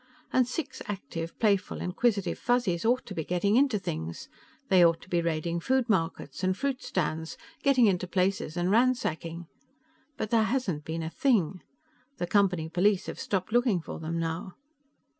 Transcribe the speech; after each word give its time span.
And 0.33 0.47
six 0.47 0.81
active, 0.87 1.37
playful, 1.37 1.79
inquisitive 1.79 2.39
Fuzzies 2.39 2.85
ought 2.85 3.05
to 3.05 3.13
be 3.13 3.23
getting 3.23 3.55
into 3.55 3.77
things. 3.77 4.29
They 4.67 4.83
ought 4.83 4.99
to 5.03 5.09
be 5.09 5.21
raiding 5.21 5.59
food 5.59 5.87
markets, 5.87 6.43
and 6.43 6.57
fruit 6.57 6.81
stands, 6.81 7.37
getting 7.61 7.85
into 7.85 8.07
places 8.07 8.57
and 8.57 8.71
ransacking. 8.71 9.45
But 10.17 10.31
there 10.31 10.45
hasn't 10.45 10.85
been 10.85 11.03
a 11.03 11.11
thing. 11.11 11.61
The 12.17 12.25
Company 12.25 12.67
police 12.67 13.05
have 13.05 13.19
stopped 13.19 13.51
looking 13.51 13.79
for 13.79 13.99
them 13.99 14.17
now." 14.19 14.55